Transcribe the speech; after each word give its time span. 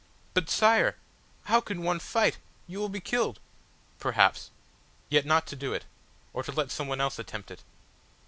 "But, 0.33 0.49
Sire! 0.49 0.95
How 1.43 1.61
can 1.61 1.83
one 1.83 1.99
fight? 1.99 2.39
You 2.65 2.79
will 2.79 2.89
be 2.89 2.99
killed." 2.99 3.39
"Perhaps. 3.99 4.49
Yet, 5.09 5.27
not 5.27 5.45
to 5.45 5.55
do 5.55 5.73
it 5.75 5.85
or 6.33 6.41
to 6.41 6.51
let 6.51 6.71
some 6.71 6.87
one 6.87 6.99
else 6.99 7.19
attempt 7.19 7.51
it 7.51 7.61